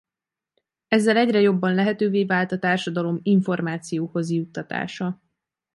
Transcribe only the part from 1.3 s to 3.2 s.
jobban lehetővé vált a társadalom